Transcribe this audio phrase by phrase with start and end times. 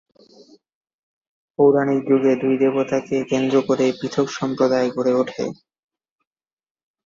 [1.59, 5.43] পৌরাণিক যুগে দুই দেবতাকে কেন্দ্র করেই পৃথক সম্প্রদায় গড়ে ওঠে।